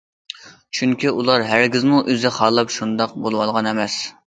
چۈنكى 0.79 1.11
ئۇلار 1.17 1.47
ھەرگىزمۇ 1.51 2.03
ئۆزى 2.03 2.35
خالاپ 2.41 2.77
شۇنداق 2.81 3.19
بولۇۋالغان 3.25 3.77
ئەمەس. 3.79 4.05